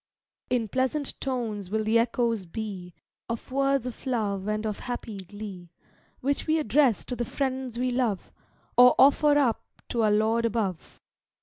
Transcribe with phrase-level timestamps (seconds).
[0.49, 2.95] In pleasant tones will the echoes be,
[3.29, 5.69] Of words of love and of happy glee,
[6.21, 8.31] Which we address to the friends we love,
[8.75, 10.99] Or offer up to our Lord above.